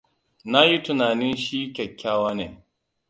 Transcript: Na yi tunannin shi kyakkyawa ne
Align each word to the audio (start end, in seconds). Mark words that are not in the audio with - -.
Na 0.51 0.61
yi 0.69 0.75
tunannin 0.85 1.35
shi 1.43 1.59
kyakkyawa 1.75 2.31
ne 2.37 2.47